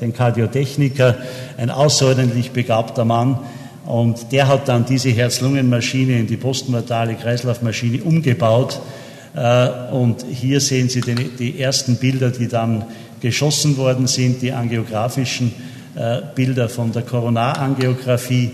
[0.00, 1.16] den Kardiotechniker,
[1.56, 3.38] ein außerordentlich begabter Mann.
[3.86, 8.80] Und der hat dann diese Herz-Lungen-Maschine in die postmortale Kreislaufmaschine umgebaut.
[9.92, 12.84] Und hier sehen Sie die, ersten Bilder, die dann
[13.20, 15.52] geschossen worden sind, die angiografischen
[16.34, 18.50] Bilder von der Koronarangiographie.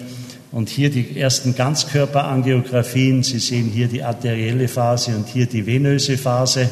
[0.52, 3.22] Und hier die ersten Ganzkörperangiographien.
[3.22, 6.68] Sie sehen hier die arterielle Phase und hier die venöse Phase.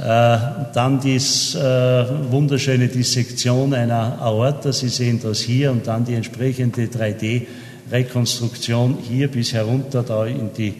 [0.00, 0.38] Äh,
[0.72, 4.72] dann die äh, wunderschöne Dissektion einer Aorta.
[4.72, 7.46] Sie sehen das hier und dann die entsprechende 3D
[7.90, 10.74] Rekonstruktion hier bis herunter da in die,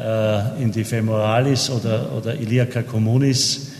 [0.00, 3.72] äh, in die Femoralis oder, oder Iliaca communis.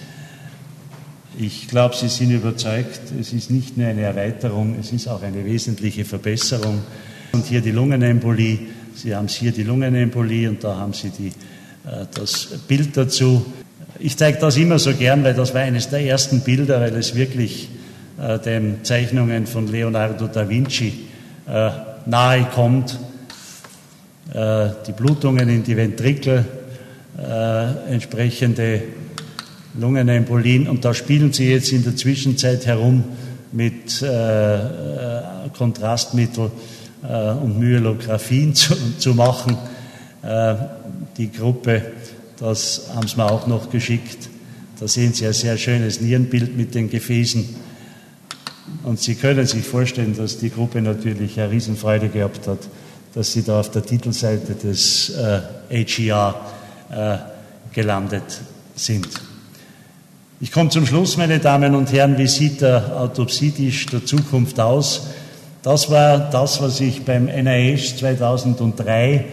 [1.39, 5.45] Ich glaube, Sie sind überzeugt, es ist nicht nur eine Erweiterung, es ist auch eine
[5.47, 6.83] wesentliche Verbesserung.
[7.33, 8.59] Und hier die Lungenembolie,
[8.95, 13.47] Sie haben hier die Lungenembolie und da haben Sie die, äh, das Bild dazu.
[13.99, 17.15] Ich zeige das immer so gern, weil das war eines der ersten Bilder, weil es
[17.15, 17.71] wirklich
[18.21, 20.93] äh, den Zeichnungen von Leonardo da Vinci
[21.49, 21.71] äh,
[22.05, 22.99] nahe kommt.
[24.35, 26.45] Äh, die Blutungen in die Ventrikel,
[27.19, 28.83] äh, entsprechende
[29.81, 33.05] Lungenembolien und da spielen sie jetzt in der Zwischenzeit herum
[33.53, 34.03] mit
[37.03, 39.57] äh, und Myelographien zu, zu machen.
[41.17, 41.83] die Gruppe,
[42.39, 44.29] das haben sie mir auch noch geschickt.
[44.79, 47.45] Da sehen Sie ein sehr schönes Nierenbild mit den Gefäßen.
[48.85, 52.59] Und Sie können sich vorstellen, dass die Gruppe natürlich eine Riesenfreude gehabt hat,
[53.15, 56.35] dass sie da auf der Titelseite des äh, AGR
[56.91, 57.19] äh,
[57.73, 58.41] gelandet
[58.75, 59.09] sind.
[60.41, 62.19] Ich komme zum Schluss, meine Damen und Herren.
[62.19, 65.07] Wie sieht der Autopsietisch der Zukunft aus?
[65.63, 69.25] Das war das, was ich beim NIH 2003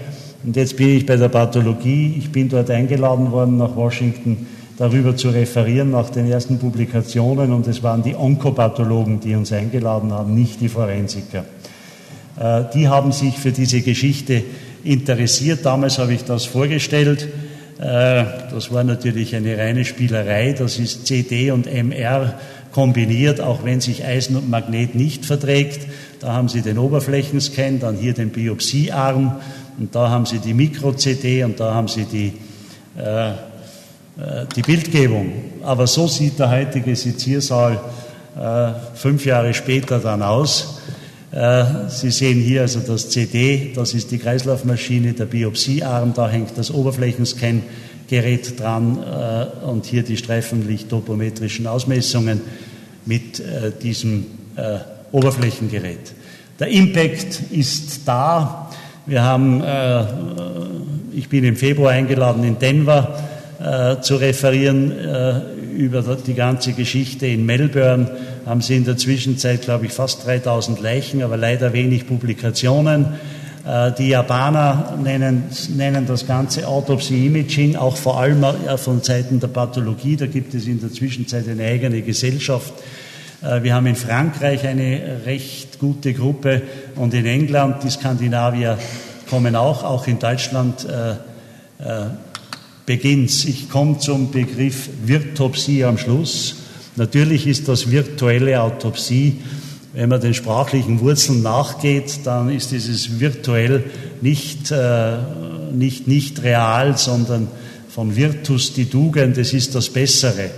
[0.45, 2.15] und jetzt bin ich bei der Pathologie.
[2.19, 4.45] Ich bin dort eingeladen worden nach Washington
[4.77, 10.13] darüber zu referieren nach den ersten Publikationen und es waren die Onkopathologen, die uns eingeladen
[10.13, 11.45] haben, nicht die Forensiker.
[12.39, 14.43] Äh, die haben sich für diese Geschichte
[14.83, 15.65] interessiert.
[15.65, 17.27] Damals habe ich das vorgestellt.
[17.79, 20.53] Äh, das war natürlich eine reine Spielerei.
[20.53, 22.35] Das ist CD und MR
[22.71, 25.87] kombiniert, auch wenn sich Eisen und Magnet nicht verträgt.
[26.19, 29.37] Da haben Sie den Oberflächenscan, dann hier den Biopsiearm
[29.79, 32.33] und da haben Sie die Mikro-CD und da haben Sie die
[32.97, 33.33] äh,
[34.19, 35.31] äh, die Bildgebung.
[35.63, 37.79] Aber so sieht der heutige Seziersaal
[38.37, 40.79] äh, fünf Jahre später dann aus.
[41.31, 46.57] Äh, Sie sehen hier also das CD, das ist die Kreislaufmaschine, der Biopsiearm, da hängt
[46.57, 46.71] das
[48.09, 48.97] Oberflächenscan-Gerät dran
[49.65, 52.41] und hier die streifenlicht-topometrischen Ausmessungen
[53.05, 53.41] mit
[53.81, 54.25] diesem
[55.11, 56.13] Oberflächengerät.
[56.59, 58.69] Der Impact ist da.
[59.05, 59.63] Wir haben,
[61.13, 63.17] ich bin im Februar eingeladen in Denver
[63.59, 65.41] äh, zu referieren äh,
[65.75, 67.27] über die ganze Geschichte.
[67.27, 68.09] In Melbourne
[68.45, 73.19] haben sie in der Zwischenzeit, glaube ich, fast 3000 Leichen, aber leider wenig Publikationen.
[73.69, 75.43] Äh, die Japaner nennen,
[75.75, 80.15] nennen das Ganze Autopsie-Imaging, auch vor allem äh, von Seiten der Pathologie.
[80.15, 82.73] Da gibt es in der Zwischenzeit eine eigene Gesellschaft.
[83.43, 86.63] Äh, wir haben in Frankreich eine recht gute Gruppe
[86.95, 88.79] und in England, die Skandinavier
[89.29, 91.15] kommen auch, auch in Deutschland äh,
[92.87, 93.45] beginnt.
[93.45, 96.55] Ich komme zum Begriff Virtopsie am Schluss.
[96.95, 99.41] Natürlich ist das virtuelle Autopsie.
[99.93, 103.85] Wenn man den sprachlichen Wurzeln nachgeht, dann ist dieses virtuell
[104.21, 105.17] nicht, äh,
[105.73, 107.47] nicht, nicht real, sondern
[107.89, 110.51] von Virtus die Tugend, es ist das Bessere.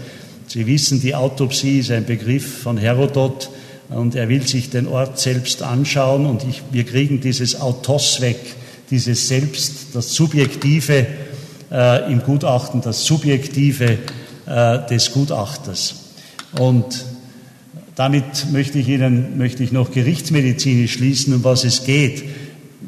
[0.47, 3.49] Sie wissen, die Autopsie ist ein Begriff von Herodot
[3.89, 8.37] und er will sich den Ort selbst anschauen und ich, wir kriegen dieses Autos weg,
[8.89, 11.07] dieses Selbst, das Subjektive,
[11.71, 13.97] äh, im Gutachten das Subjektive
[14.45, 15.95] äh, des Gutachters.
[16.59, 17.05] Und
[17.95, 22.23] damit möchte ich Ihnen möchte ich noch gerichtsmedizinisch schließen, um was es geht.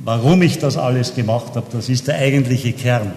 [0.04, 3.14] Warum ich das alles gemacht habe, das ist der eigentliche Kern.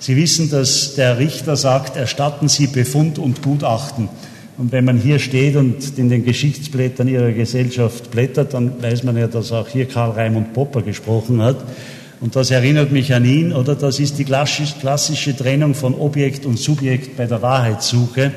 [0.00, 4.08] Sie wissen, dass der Richter sagt, erstatten Sie Befund und Gutachten.
[4.56, 9.16] Und wenn man hier steht und in den Geschichtsblättern Ihrer Gesellschaft blättert, dann weiß man
[9.16, 11.56] ja, dass auch hier Karl Raimund Popper gesprochen hat.
[12.20, 16.58] Und das erinnert mich an ihn, oder das ist die klassische Trennung von Objekt und
[16.58, 18.32] Subjekt bei der Wahrheitssuche.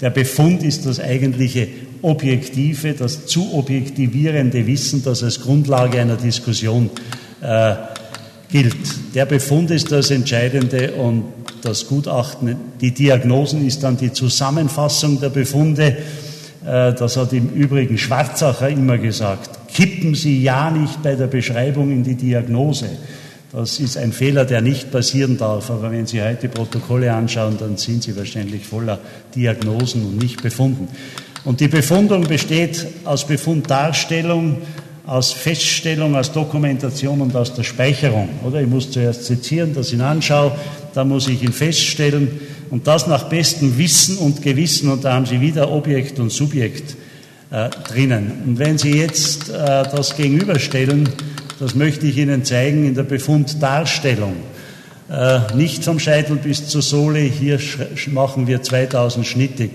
[0.00, 1.68] Der Befund ist das eigentliche
[2.02, 6.90] Objektive, das zu objektivierende Wissen, das als Grundlage einer Diskussion
[7.40, 7.74] äh,
[8.50, 9.14] gilt.
[9.14, 11.24] Der Befund ist das Entscheidende und
[11.62, 15.96] das Gutachten, die Diagnosen ist dann die Zusammenfassung der Befunde.
[16.64, 21.90] Äh, das hat im Übrigen Schwarzacher immer gesagt kippen Sie ja nicht bei der Beschreibung
[21.90, 22.90] in die Diagnose.
[23.52, 25.70] Das ist ein Fehler, der nicht passieren darf.
[25.70, 29.00] Aber wenn Sie heute Protokolle anschauen, dann sind sie wahrscheinlich voller
[29.34, 30.88] Diagnosen und nicht befunden.
[31.44, 34.58] Und die Befundung besteht aus Befunddarstellung,
[35.06, 38.28] aus Feststellung, aus Dokumentation und aus der Speicherung.
[38.44, 40.52] Oder ich muss zuerst zitieren, das ihn anschaue,
[40.94, 44.90] dann muss ich ihn feststellen und das nach bestem Wissen und Gewissen.
[44.90, 46.96] Und da haben Sie wieder Objekt und Subjekt
[47.50, 48.32] äh, drinnen.
[48.46, 51.08] Und wenn Sie jetzt äh, das gegenüberstellen,
[51.58, 54.36] das möchte ich Ihnen zeigen in der Befunddarstellung.
[55.10, 57.58] Äh, nicht vom Scheitel bis zur Sohle, hier
[58.12, 59.70] machen wir 2000 schnittig.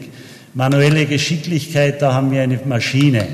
[0.57, 3.27] Manuelle Geschicklichkeit, da haben wir eine Maschine.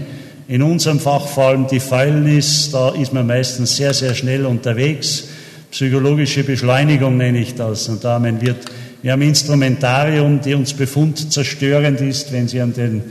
[0.47, 5.27] In unserem Fach vor allem die Fäulnis, da ist man meistens sehr, sehr schnell unterwegs.
[5.69, 7.87] Psychologische Beschleunigung nenne ich das.
[7.89, 8.55] Und da haben wir,
[9.03, 13.03] wir haben Instrumentarium, die uns befundzerstörend ist, wenn Sie an den,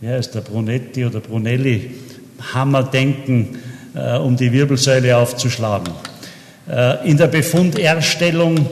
[0.00, 1.90] ja, ist der Brunetti oder Brunelli,
[2.54, 3.58] Hammer denken,
[3.96, 5.92] äh, um die Wirbelsäule aufzuschlagen.
[6.70, 8.68] Äh, in der Befunderstellung,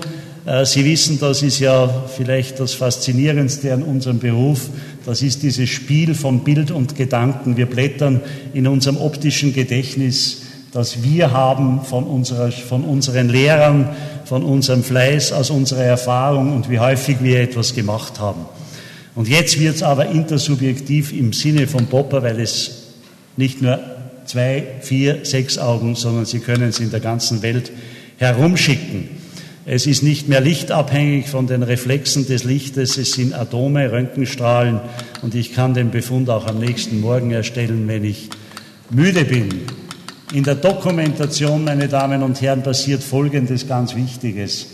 [0.65, 4.71] Sie wissen, das ist ja vielleicht das Faszinierendste an unserem Beruf,
[5.07, 7.57] das ist dieses Spiel von Bild und Gedanken.
[7.57, 8.21] Wir blättern
[8.53, 13.91] in unserem optischen Gedächtnis, das wir haben von, unserer, von unseren Lehrern,
[14.25, 18.47] von unserem Fleiß, aus unserer Erfahrung und wie häufig wir etwas gemacht haben.
[19.15, 22.89] Und jetzt wird es aber intersubjektiv im Sinne von Popper, weil es
[23.37, 23.79] nicht nur
[24.27, 27.71] zwei, vier, sechs Augen, sondern Sie können es in der ganzen Welt
[28.17, 29.22] herumschicken.
[29.65, 34.81] Es ist nicht mehr lichtabhängig von den Reflexen des Lichtes, es sind Atome, Röntgenstrahlen
[35.23, 38.29] und ich kann den Befund auch am nächsten Morgen erstellen, wenn ich
[38.91, 39.49] müde bin.
[40.33, 44.67] In der Dokumentation, meine Damen und Herren, passiert Folgendes ganz Wichtiges.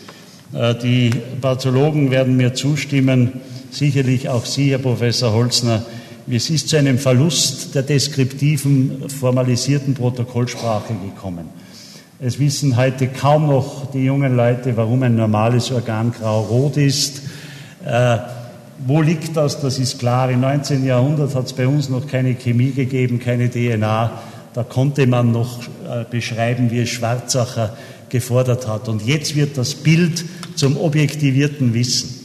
[0.54, 5.84] Äh, die Pathologen werden mir zustimmen, sicherlich auch Sie, Herr Professor Holzner.
[6.30, 11.46] Es ist zu einem Verlust der deskriptiven, formalisierten Protokollsprache gekommen.
[12.20, 17.22] Es wissen heute kaum noch die jungen Leute, warum ein normales Organ grau-rot ist.
[17.84, 18.18] Äh,
[18.84, 19.60] wo liegt das?
[19.60, 20.28] Das ist klar.
[20.28, 20.84] Im 19.
[20.84, 24.10] Jahrhundert hat es bei uns noch keine Chemie gegeben, keine DNA.
[24.52, 27.76] Da konnte man noch äh, beschreiben, wie es Schwarzacher
[28.08, 28.88] gefordert hat.
[28.88, 30.24] Und jetzt wird das Bild
[30.56, 32.18] zum objektivierten Wissen.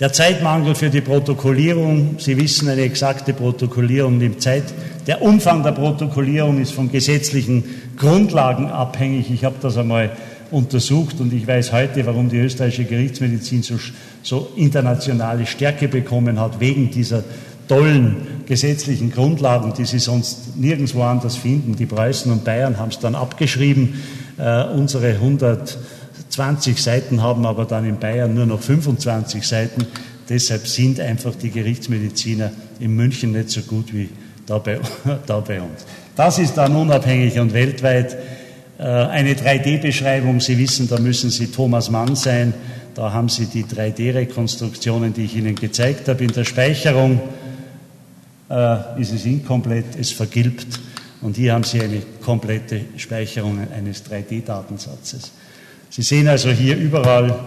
[0.00, 4.64] Der Zeitmangel für die Protokollierung, Sie wissen, eine exakte Protokollierung nimmt Zeit.
[5.10, 7.64] Der Umfang der Protokollierung ist von gesetzlichen
[7.96, 9.28] Grundlagen abhängig.
[9.28, 10.12] Ich habe das einmal
[10.52, 13.74] untersucht und ich weiß heute, warum die österreichische Gerichtsmedizin so,
[14.22, 17.24] so internationale Stärke bekommen hat, wegen dieser
[17.66, 21.74] tollen gesetzlichen Grundlagen, die Sie sonst nirgendwo anders finden.
[21.74, 24.00] Die Preußen und Bayern haben es dann abgeschrieben.
[24.38, 25.76] Äh, unsere 100
[26.28, 29.88] 20 Seiten haben, aber dann in Bayern nur noch 25 Seiten.
[30.28, 34.08] Deshalb sind einfach die Gerichtsmediziner in München nicht so gut wie
[34.50, 34.80] da bei,
[35.26, 35.86] da bei uns.
[36.16, 38.16] Das ist dann unabhängig und weltweit
[38.78, 40.40] äh, eine 3D-Beschreibung.
[40.40, 42.52] Sie wissen, da müssen Sie Thomas Mann sein.
[42.94, 46.24] Da haben Sie die 3D-Rekonstruktionen, die ich Ihnen gezeigt habe.
[46.24, 47.20] In der Speicherung
[48.50, 50.66] äh, ist es inkomplett, es vergilbt.
[51.22, 55.30] Und hier haben Sie eine komplette Speicherung eines 3D-Datensatzes.
[55.90, 57.38] Sie sehen also hier überall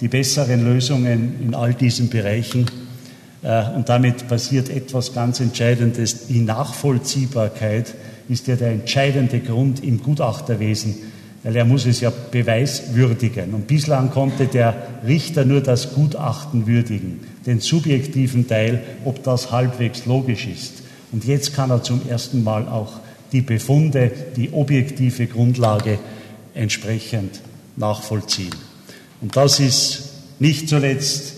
[0.00, 2.66] die besseren Lösungen in all diesen Bereichen.
[3.42, 6.26] Äh, und damit passiert etwas ganz Entscheidendes.
[6.26, 7.94] Die Nachvollziehbarkeit
[8.28, 10.96] ist ja der entscheidende Grund im Gutachterwesen,
[11.42, 13.54] weil er muss es ja beweiswürdigen.
[13.54, 14.74] Und bislang konnte der
[15.06, 20.82] Richter nur das Gutachten würdigen, den subjektiven Teil, ob das halbwegs logisch ist.
[21.12, 23.00] Und jetzt kann er zum ersten Mal auch
[23.32, 25.98] die Befunde, die objektive Grundlage
[26.54, 27.40] entsprechend
[27.76, 28.54] nachvollziehen.
[29.20, 31.34] Und das ist nicht zuletzt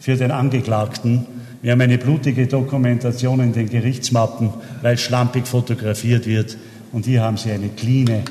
[0.00, 1.26] für den Angeklagten.
[1.64, 4.50] Wir haben eine blutige Dokumentation in den Gerichtsmappen,
[4.82, 6.58] weil schlampig fotografiert wird.
[6.92, 8.22] Und hier haben Sie eine clean äh,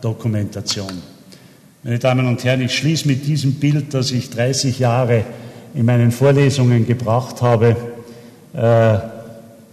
[0.00, 0.88] Dokumentation.
[1.82, 5.24] Meine Damen und Herren, ich schließe mit diesem Bild, das ich 30 Jahre
[5.74, 7.76] in meinen Vorlesungen gebracht habe.
[8.54, 8.98] Äh,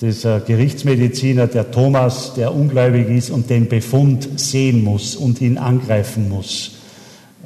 [0.01, 6.27] dieser Gerichtsmediziner, der Thomas, der ungläubig ist und den Befund sehen muss und ihn angreifen
[6.27, 6.73] muss.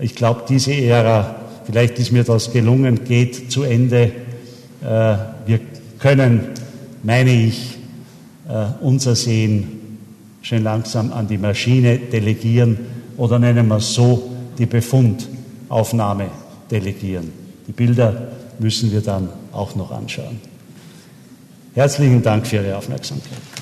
[0.01, 4.11] Ich glaube, diese Ära, vielleicht ist mir das gelungen, geht zu Ende.
[4.82, 5.59] Äh, wir
[5.99, 6.49] können,
[7.03, 7.77] meine ich,
[8.47, 9.97] äh, unser Sehen
[10.41, 12.77] schön langsam an die Maschine delegieren
[13.17, 16.27] oder nennen wir es so, die Befundaufnahme
[16.71, 17.32] delegieren.
[17.67, 20.39] Die Bilder müssen wir dann auch noch anschauen.
[21.75, 23.59] Herzlichen Dank für Ihre Aufmerksamkeit.